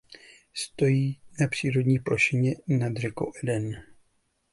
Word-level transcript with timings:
Stojí 0.53 1.21
na 1.39 1.47
přírodní 1.47 1.99
plošině 1.99 2.55
nad 2.67 2.93
řekou 2.97 3.31
Eden. 3.43 3.83